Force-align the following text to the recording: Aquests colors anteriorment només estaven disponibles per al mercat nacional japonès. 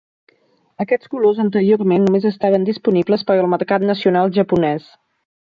Aquests 0.85 1.11
colors 1.11 1.41
anteriorment 1.43 2.07
només 2.07 2.25
estaven 2.31 2.65
disponibles 2.71 3.27
per 3.29 3.37
al 3.43 3.53
mercat 3.53 3.87
nacional 3.93 4.35
japonès. 4.41 4.91